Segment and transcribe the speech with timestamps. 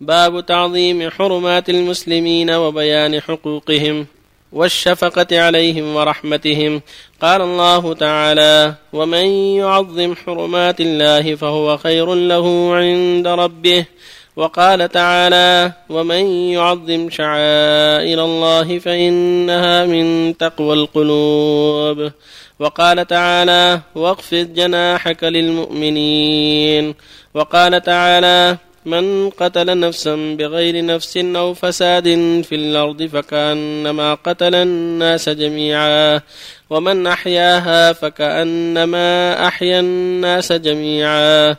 [0.00, 4.06] باب تعظيم حرمات المسلمين وبيان حقوقهم
[4.52, 6.80] والشفقة عليهم ورحمتهم.
[7.22, 9.24] قال الله تعالى ومن
[9.56, 13.84] يعظم حرمات الله فهو خير له عند ربه.
[14.36, 22.10] وقال تعالى ومن يعظم شعائر الله فإنها من تقوى القلوب.
[22.58, 26.94] وقال تعالى واخفض جناحك للمؤمنين.
[27.34, 28.56] وقال تعالى
[28.86, 32.04] من قتل نفسا بغير نفس أو فساد
[32.42, 36.20] في الأرض فكأنما قتل الناس جميعا
[36.70, 41.56] ومن أحياها فكأنما أحيا الناس جميعا.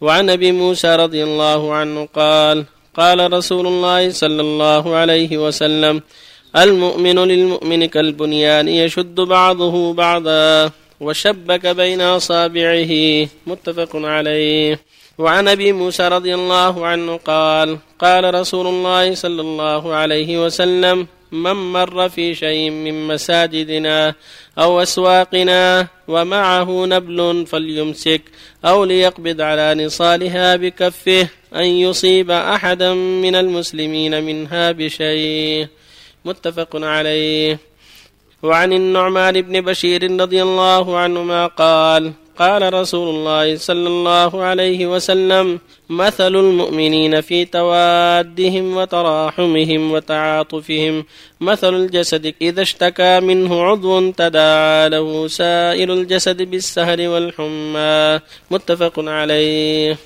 [0.00, 6.00] وعن أبي موسى رضي الله عنه قال قال رسول الله صلى الله عليه وسلم
[6.56, 10.70] المؤمن للمؤمن كالبنيان يشد بعضه بعضا
[11.00, 12.92] وشبك بين أصابعه
[13.46, 14.80] متفق عليه.
[15.18, 21.72] وعن أبي موسى رضي الله عنه قال قال رسول الله صلى الله عليه وسلم من
[21.72, 24.14] مر في شيء من مساجدنا
[24.58, 28.22] أو أسواقنا ومعه نبل فليمسك
[28.64, 35.68] أو ليقبض على نصالها بكفه أن يصيب أحدا من المسلمين منها بشيء.
[36.24, 37.58] متفق عليه.
[38.42, 45.60] وعن النعمان بن بشير رضي الله عنهما قال قال رسول الله صلى الله عليه وسلم
[45.88, 51.04] مثل المؤمنين في توادهم وتراحمهم وتعاطفهم.
[51.40, 58.20] مثل الجسد إذا اشتكى منه عضو تداعى له سائر الجسد بالسهر والحمى.
[58.50, 59.98] متفق عليه.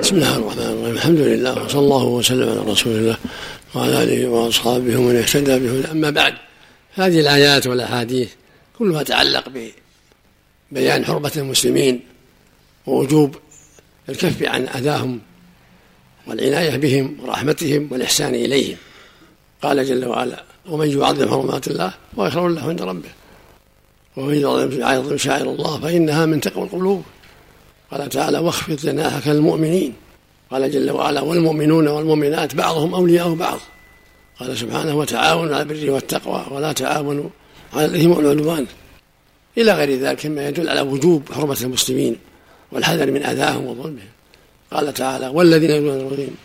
[0.00, 0.94] بسم الله الرحمن الرحيم.
[0.94, 3.16] الحمد لله وصلى الله وسلم على رسول الله
[3.74, 5.90] وعلى آله وأصحابه ومن اهتدى به.
[5.92, 6.34] أما بعد
[6.94, 8.30] هذه الآيات والأحاديث
[8.78, 9.48] كلها تعلق
[10.72, 12.00] بيان حرمة المسلمين
[12.86, 13.36] ووجوب
[14.08, 15.20] الكف عن أذاهم
[16.26, 18.76] والعناية بهم ورحمتهم والإحسان إليهم.
[19.62, 23.08] قال جل وعلا ومن يعظم حرمات الله فهو خير له عند ربه
[24.16, 24.40] ومن
[24.80, 27.02] يعظم شاعر الله فإنها من تقوى القلوب.
[27.90, 29.94] قال تعالى واخفض جناحك للمؤمنين
[30.50, 33.58] قال جل وعلا والمؤمنون والمؤمنات بعضهم أولياء بعض.
[34.40, 37.28] قال سبحانه وتعاونوا على البر والتقوى ولا تعاونوا
[37.72, 38.66] على الإثم والعدوان
[39.58, 42.16] إلى غير ذلك مما يدل على وجوب حرمة المسلمين
[42.72, 44.08] والحذر من أذاهم وظلمهم.
[44.70, 46.36] قال تعالى والذين يؤمنون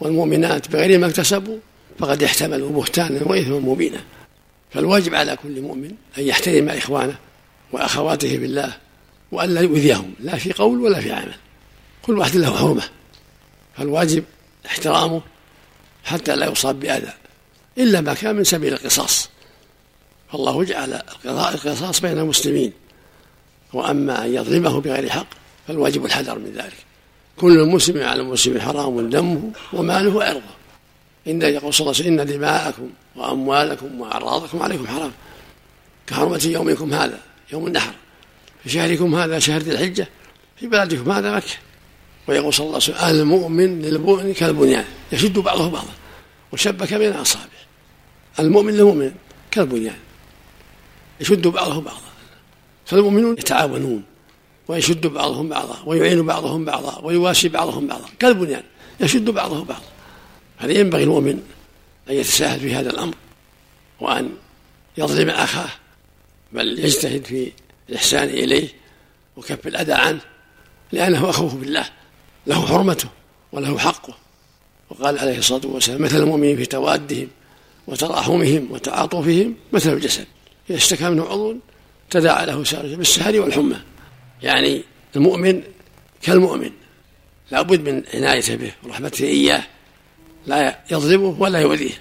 [0.00, 1.58] والمؤمنات بغير ما اكتسبوا
[1.98, 4.00] فقد احتملوا بهتانا وإثما مبينا.
[4.70, 7.18] فالواجب على كل مؤمن أن يحترم إخوانه
[7.72, 8.76] وأخواته بالله
[9.32, 11.34] وأن لا يؤذيهم لا في قول ولا في عمل.
[12.02, 12.82] كل واحد له حرمة.
[13.76, 14.24] فالواجب
[14.66, 15.22] احترامه
[16.04, 17.12] حتى لا يصاب بأذى
[17.78, 19.30] إلا ما كان من سبيل القصاص.
[20.32, 22.72] فالله جعل القصاص بين المسلمين.
[23.72, 25.26] وأما أن يظلمه بغير حق
[25.68, 26.76] فالواجب الحذر من ذلك.
[27.36, 30.40] كل مسلم على المسلم حرام دمه وماله وعرضه.
[31.26, 35.12] إن يقول صلى الله عليه وسلم إن دماءكم وأموالكم وأعراضكم عليكم حرام.
[36.06, 37.18] كحرمة يومكم هذا
[37.52, 37.94] يوم النحر.
[38.62, 40.08] في شهركم هذا شهر ذي الحجة
[40.56, 41.54] في بلدكم هذا مكة.
[42.28, 44.84] ويقول صلى الله عليه وسلم المؤمن للمؤمن كالبنيان.
[45.12, 45.92] يشد بعضه بعضا
[46.52, 47.48] وشبك بين أصابعه.
[48.38, 49.12] المؤمن للمؤمن
[49.50, 49.96] كالبنيان.
[51.20, 52.00] يشد بعضهم بعضا.
[52.86, 54.02] فالمؤمنون يتعاونون
[54.68, 58.08] ويشد بعضهم بعضا ويعين بعضهم بعضا ويواسي بعضهم بعضا.
[58.18, 58.62] كالبنيان
[59.00, 59.86] يشد بعضه بعضا.
[60.58, 61.42] هذا ينبغي المؤمن
[62.10, 63.14] أن يتساهل في هذا الأمر؟
[64.00, 64.30] وأن
[64.98, 65.70] يظلم أخاه
[66.52, 67.52] بل يجتهد في
[67.88, 68.68] الإحسان إليه
[69.36, 70.20] وكف الأذى عنه
[70.92, 71.84] لأنه أخوه بالله
[72.46, 73.08] له حرمته
[73.52, 74.14] وله حقه.
[74.90, 77.28] وقال عليه الصلاة والسلام مثل المؤمنين في توادهم
[77.86, 80.26] وتراحمهم وتعاطفهم مثل الجسد.
[80.70, 81.56] إذا اشتكى منه عضو
[82.10, 83.76] تداعى له سائر بالسهر والحمى.
[84.42, 84.82] يعني
[85.16, 85.62] المؤمن
[86.22, 86.70] كالمؤمن
[87.50, 89.62] لا بد من عنايته به ورحمته إياه
[90.46, 92.00] لا يظلمه ولا يؤذيه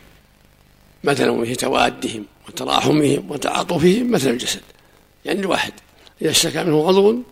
[1.04, 4.62] مثلا في توادهم وتراحمهم وتعاطفهم مثل الجسد.
[5.26, 5.74] يعني الواحد
[6.22, 7.24] إذا اشتكى منه عضو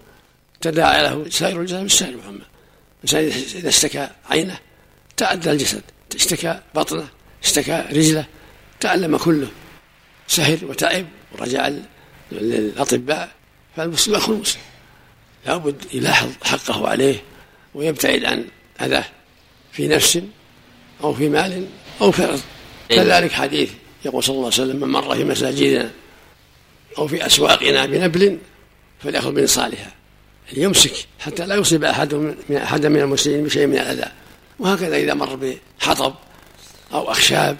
[0.61, 2.41] تداعى له سائر الجسد بالسهر والحمى.
[3.03, 4.57] الإنسان إذا اشتكى عينه
[5.17, 5.81] تعدى الجسد
[6.15, 7.07] اشتكى بطنه
[7.43, 8.25] اشتكى رجله
[8.79, 9.47] تعلم كله.
[10.27, 11.71] سهر وتعب ورجع
[12.31, 13.31] للأطباء.
[13.75, 14.61] فالمسلم أخو المسلم.
[15.45, 17.23] لابد يلاحظ حقه عليه
[17.73, 18.45] ويبتعد عن
[18.81, 19.05] أذاه
[19.71, 20.19] في نفس
[21.03, 21.67] أو في مال
[22.01, 22.41] أو في أرض.
[22.91, 22.97] إيه.
[22.97, 23.71] كذلك حديث
[24.05, 25.91] يقول صلى الله عليه وسلم من مر في مساجدنا
[26.97, 28.37] أو في أسواقنا بنبل
[29.03, 29.91] فليأخذ بنصالها.
[30.53, 32.13] يمسك حتى لا يصيب أحد
[32.49, 34.11] من أحد من المسلمين بشيء من الأذى.
[34.59, 35.35] وهكذا إذا مر
[35.79, 36.13] بحطب
[36.93, 37.57] أو أخشاب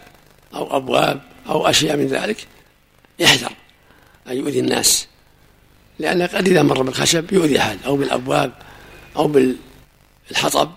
[0.53, 2.47] أو أبواب أو أشياء من ذلك
[3.19, 3.51] يحذر
[4.27, 5.07] أن يؤذي الناس.
[5.99, 8.51] لأن قد إذا مر بالخشب يؤذي أحد أو بالأبواب
[9.15, 10.71] أو بالحطب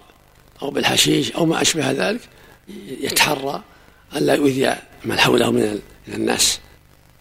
[0.63, 2.21] أو بالحشيش أو ما أشبه ذلك
[3.01, 3.63] يتحرى
[4.17, 6.61] ألا يؤذي من حوله من الناس.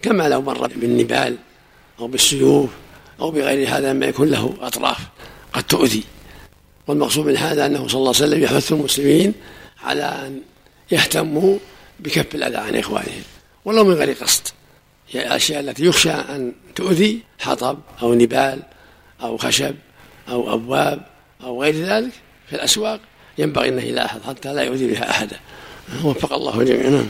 [0.02, 1.38] كما لو مر بالنبال
[2.00, 2.70] أو بالسيوف
[3.20, 4.98] أو بغير هذا مما يكون له أطراف
[5.54, 6.04] قد تؤذي.
[6.88, 9.34] والمقصود من هذا أنه صلى الله عليه وسلم يحث المسلمين
[9.84, 10.42] على أن
[10.92, 11.58] يهتموا
[12.00, 13.24] بكف الأذى عن إخوانهم
[13.66, 14.48] ولو من غير قصد.
[15.12, 18.62] هي الأشياء التي يخشى أن تؤذي حطب أو نبال
[19.22, 19.76] أو خشب
[20.30, 21.02] أو أبواب
[21.44, 22.12] أو غير ذلك
[22.50, 23.00] في الأسواق
[23.38, 25.40] ينبغي أنه يلاحظ حتى لا يؤذي بها أحدا
[26.04, 27.08] وفق الله جميعا نعم.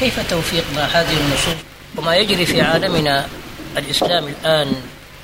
[0.00, 1.62] كيف توفيق هذه النصوص
[1.96, 3.26] وما يجري في عالمنا
[3.76, 4.72] الإسلام الآن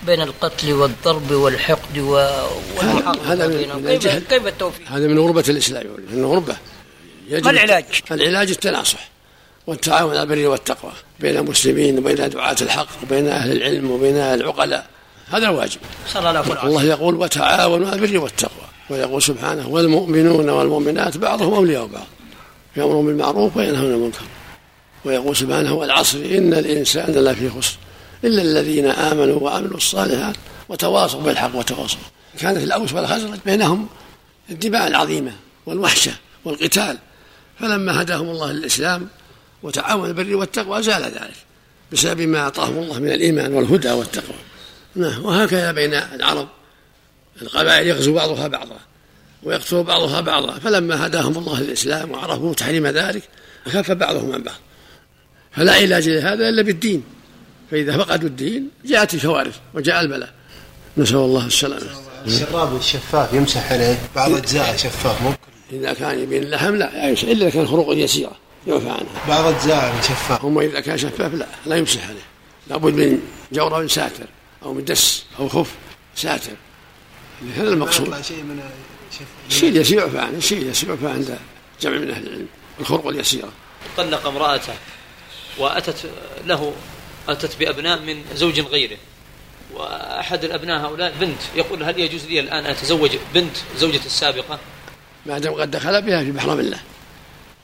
[0.07, 6.25] بين القتل والضرب والحقد والمحاربة هذا من كيف, كيف التوفيق؟ هذا من غربة الإسلام من
[6.25, 6.57] غربة
[7.31, 9.09] ما العلاج؟ العلاج التناصح
[9.69, 14.87] والتعاون على البر والتقوى بين المسلمين وبين دعاة الحق وبين أهل العلم وبين أهل العقلاء.
[15.31, 15.81] هذا الواجب
[16.13, 18.69] صلى الله عليه الله يقول وتعاونوا على البر والتقوى.
[18.91, 22.07] ويقول سبحانه والمؤمنون والمؤمنات بعضهم أولياء بعض.
[22.77, 24.23] يأمرون بالمعروف وينهون عن المنكر.
[25.05, 27.77] ويقول سبحانه والعصر إن الإنسان لفي خسر.
[28.25, 30.37] إلا الذين آمنوا وعملوا الصالحات
[30.69, 32.01] وتواصوا بالحق وتواصوا.
[32.39, 33.87] كانت الأوس والخزرج بينهم
[34.51, 35.33] الدماء العظيمة
[35.67, 36.13] والوحشة
[36.45, 36.99] والقتال.
[37.61, 39.09] فلما هداهم الله للإسلام
[39.63, 41.37] وتعاون البر والتقوى زال ذلك
[41.93, 44.37] بسبب ما أعطاهم الله من الإيمان والهدى والتقوى.
[44.95, 46.49] نعم وهكذا بين العرب.
[47.43, 48.79] القبائل يغزو بعضها بعضا
[49.43, 53.23] ويقتل بعضها بعضا فلما هداهم الله للإسلام وعرفوا تحريم ذلك
[53.69, 54.57] خف بعضهم عن بعض.
[55.53, 57.05] فلا علاج لهذا إلا بالدين.
[57.71, 60.31] فإذا فقدوا الدين جاءت الكوارث وجاء البلاء.
[60.97, 62.09] نسأل الله السلامة.
[62.27, 65.33] الشراب الشفاف يمسح عليه بعض أجزاء شفاف مو
[65.73, 69.27] إذا كان يبين اللحم لا إلا كان خروق يسيرة يعفى عنها.
[69.29, 70.45] بعض أجزاء شفاف.
[70.45, 72.27] أما إذا كان شفاف لا لا يمسح عليه.
[72.67, 73.21] لابد من
[73.53, 74.27] جورب ساتر
[74.63, 75.75] أو من دس أو خف
[76.15, 76.53] ساتر.
[77.57, 78.23] هذا المقصود.
[78.23, 78.63] شيء من
[79.49, 81.39] الشيء اليسير يعفى عنه الشيء اليسير يعفى عند
[81.81, 82.47] جمع من أهل العلم.
[82.81, 83.49] الخروق اليسيرة
[83.97, 84.75] طلق امرأته
[85.59, 86.11] وأتت
[86.47, 86.73] له
[87.29, 88.97] أتت بأبناء من زوج غيره.
[89.75, 91.39] وأحد الأبناء هؤلاء بنت.
[91.57, 94.59] يقول هل يجوز لي الآن أتزوج بنت زوجتي السابقة؟
[95.27, 96.81] ما دام قد دخل بها في محرم الله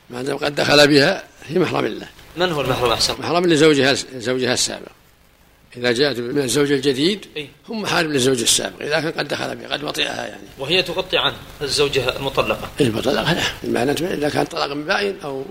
[0.09, 2.07] ما دام قد دخل بها في محرم الله
[2.37, 4.87] من هو المحرم أحسن؟ محرم لزوجها زوجها السابق.
[5.77, 7.25] إذا جاءت من الزوج الجديد
[7.69, 8.81] هم محارم للزوج السابق.
[8.81, 10.47] إذا كان قد دخل بها قد وطئها يعني.
[10.59, 12.69] وهي تغطي عن الزوجة المطلقة.
[12.81, 13.41] المطلقة لا.
[13.63, 15.45] المعنى إذا كان طلاق باين أو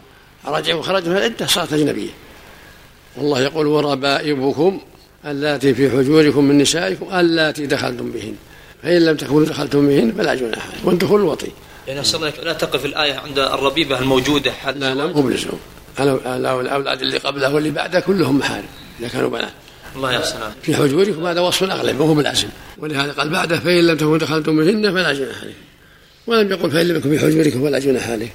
[0.47, 2.11] رجع وخرج من العدة صارت أجنبية.
[3.17, 4.81] والله يقول وربائبكم
[5.27, 8.35] اللاتي في حجوركم من نسائكم اللاتي دخلتم بهن.
[8.83, 11.51] فإن لم تكونوا دخلتم بهن فلا جناح والدخول الوطي
[11.89, 14.53] يعني أسأل لا تقف الآية عند الربيبة الموجودة.
[14.67, 15.61] لا لا مو بلزوم
[16.01, 18.69] الأولاد اللي قبله واللي بعده كلهم محارم
[19.01, 19.53] إذا كانوا بنات.
[19.97, 22.49] الله يحسن في حجوركم هذا وصف أغلب وهو بالعزم
[22.79, 25.55] ولهذا قال بعده فإن لم تكونوا دخلتم بهن فلا جناح عليه
[26.27, 28.29] ولم يقل فإن لم يكن في حجوركم فلا جناح عليه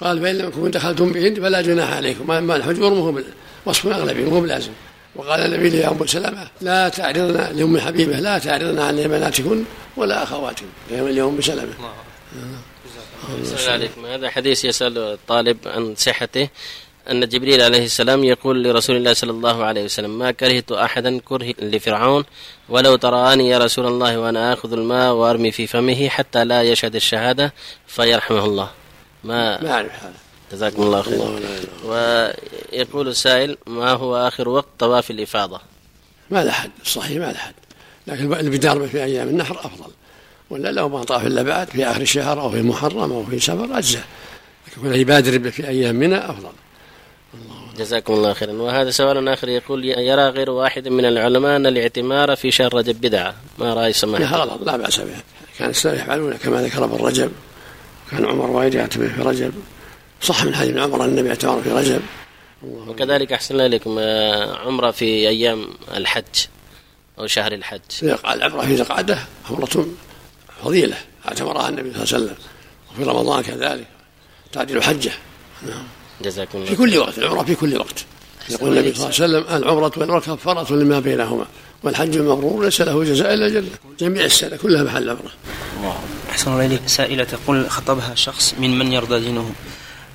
[0.00, 2.26] قال فإن لم تكونوا دخلتم بهن فلا جناح عليكم.
[2.26, 3.20] ما الحجور مو
[3.66, 4.70] وصف أغلبي مو بلازم
[5.16, 9.64] وقال النبي لأم سلمة لا تعرضنا لأم حبيبة لا تعرضنا عن بناتكن
[9.96, 10.66] ولا أخواتكن.
[10.90, 11.72] لأم سلمة
[13.40, 14.06] السلام عليكم.
[14.06, 16.48] هذا حديث يسأل الطالب عن صحته.
[17.10, 21.54] أن جبريل عليه السلام يقول لرسول الله صلى الله عليه وسلم ما كرهت أحدا كره
[21.58, 22.24] لفرعون؟
[22.68, 27.52] ولو تراني يا رسول الله وأنا آخذ الماء وأرمي في فمه حتى لا يشهد الشهادة
[27.86, 28.70] فيرحمه الله.
[29.24, 30.14] ما ما أعرف هذا.
[30.52, 31.40] جزاكم الله خير
[31.84, 35.60] ويقول السائل ما هو آخر وقت طواف الإفاضة؟
[36.30, 36.70] ما له حد.
[36.82, 37.54] الصحيح ما له حد.
[38.06, 39.90] لكن البدار في أيام النحر أفضل.
[40.52, 43.78] ولا لو ما طاف إلا بعد في آخر الشهر أو في محرم أو في سفر
[43.78, 44.04] أجزاء
[44.68, 46.52] لكن يبادر في أيام منى أفضل.
[47.78, 48.52] جزاكم الله خيرا.
[48.52, 53.34] وهذا سؤال آخر يقول يرى غير واحد من العلماء أن الاعتمار في شهر رجب بدعة.
[53.58, 55.22] ما رأي سماحة؟ لا غلط لا بأس بها
[55.58, 57.32] كان السلف يفعلون كما ذكر ابن رجب.
[58.10, 59.52] كان عمر وايد يعتمر في رجب.
[60.22, 62.00] صح من حديث ابن عمر النبي اعتمر في رجب.
[62.62, 66.46] وكذلك أحسن الله إليكم آه، عمرة في أيام الحج
[67.18, 67.80] أو شهر الحج.
[68.02, 69.18] العمرة في ذي القعدة
[69.50, 69.86] عمرة
[70.64, 70.96] فضيلة
[71.28, 72.36] اعتمرها النبي صلى الله عليه وسلم.
[72.92, 73.86] وفي رمضان كذلك
[74.52, 75.12] تعديل حجة.
[75.66, 75.84] نعم.
[76.22, 78.04] جزاكم الله في كل وقت العمرة في كل وقت.
[78.48, 81.46] يقول النبي صلى الله عليه وسلم العمرة والعمرة كفارة لما بينهما
[81.82, 85.32] والحج المبرور ليس له جزاء إلا جنة جميع السنة كلها محل عمرة.
[86.30, 86.80] أحسن الله إليك.
[86.86, 89.52] سائلة تقول خطبها شخص من من يرضى دينه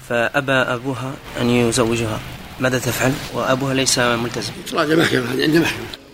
[0.10, 2.20] فأبى أبوها أن يزوجها.
[2.60, 4.52] ماذا تفعل؟ وأبوها ليس ملتزم.
[4.68, 6.07] تراجع محكمة عند محكمة.